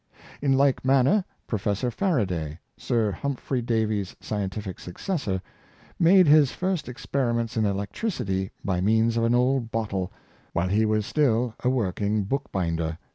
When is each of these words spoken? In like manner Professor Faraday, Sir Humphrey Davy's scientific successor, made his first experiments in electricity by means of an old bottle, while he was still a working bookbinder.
In 0.41 0.53
like 0.53 0.83
manner 0.83 1.23
Professor 1.45 1.91
Faraday, 1.91 2.57
Sir 2.75 3.11
Humphrey 3.11 3.61
Davy's 3.61 4.15
scientific 4.19 4.79
successor, 4.79 5.43
made 5.99 6.25
his 6.25 6.51
first 6.51 6.89
experiments 6.89 7.55
in 7.55 7.67
electricity 7.67 8.49
by 8.65 8.81
means 8.81 9.15
of 9.15 9.23
an 9.23 9.35
old 9.35 9.69
bottle, 9.69 10.11
while 10.53 10.69
he 10.69 10.87
was 10.87 11.05
still 11.05 11.53
a 11.63 11.69
working 11.69 12.23
bookbinder. 12.23 12.97